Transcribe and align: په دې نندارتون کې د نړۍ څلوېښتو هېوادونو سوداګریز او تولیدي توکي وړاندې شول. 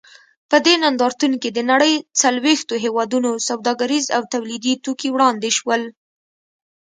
په 0.49 0.57
دې 0.65 0.75
نندارتون 0.83 1.33
کې 1.41 1.49
د 1.53 1.59
نړۍ 1.71 1.93
څلوېښتو 2.21 2.73
هېوادونو 2.83 3.31
سوداګریز 3.47 4.05
او 4.15 4.21
تولیدي 4.33 4.73
توکي 4.83 5.09
وړاندې 5.11 5.49
شول. 5.57 5.81